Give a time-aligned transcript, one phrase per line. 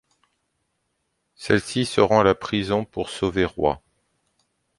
[1.35, 3.79] Celle-ci se rend à la prison pour sauver Roy.